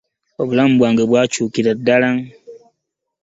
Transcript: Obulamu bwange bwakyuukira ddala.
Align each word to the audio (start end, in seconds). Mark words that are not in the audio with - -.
Obulamu 0.41 0.73
bwange 0.79 1.03
bwakyuukira 1.09 1.71
ddala. 1.79 2.09